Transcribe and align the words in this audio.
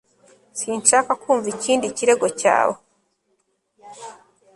sinshaka 0.59 1.11
kumva 1.21 1.47
ikindi 1.55 1.85
kirego 1.97 2.27
cyawe 2.39 2.75